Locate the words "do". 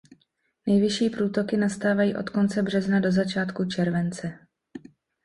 2.99-3.11